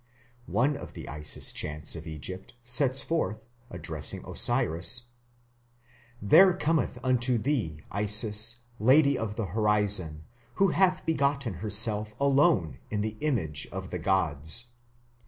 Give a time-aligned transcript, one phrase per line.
[0.47, 5.09] One of the Isis chants of Egypt sets forth, addressing Osiris:
[6.19, 10.23] There cometh unto thee Isis, lady of the horizon,
[10.55, 14.69] who hath begotten herself alone in the image of the gods....